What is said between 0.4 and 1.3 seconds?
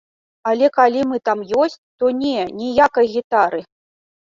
А калі мы